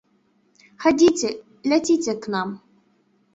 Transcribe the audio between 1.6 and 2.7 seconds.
ляціце к нам!